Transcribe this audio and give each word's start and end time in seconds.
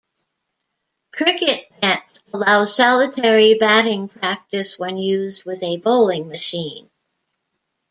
Cricket 1.13 1.67
nets 1.83 2.23
allow 2.33 2.65
solitary 2.65 3.53
batting 3.59 4.07
practise 4.09 4.79
when 4.79 4.97
used 4.97 5.43
with 5.45 5.61
a 5.61 5.77
bowling 5.77 6.27
machine. 6.27 6.89